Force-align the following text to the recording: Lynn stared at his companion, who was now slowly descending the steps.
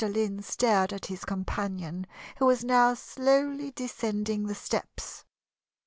Lynn 0.03 0.41
stared 0.41 0.91
at 0.93 1.05
his 1.05 1.23
companion, 1.25 2.07
who 2.37 2.47
was 2.47 2.63
now 2.63 2.95
slowly 2.95 3.69
descending 3.69 4.47
the 4.47 4.55
steps. 4.55 5.25